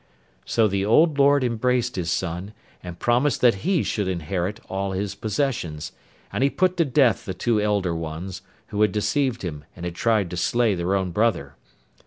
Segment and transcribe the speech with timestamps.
[0.45, 5.13] So the old lord embraced his son, and promised that he should inherit all his
[5.13, 5.91] possessions,
[6.33, 9.93] and he put to death the two elder ones, who had deceived him and had
[9.93, 11.53] tried to slay their own brother.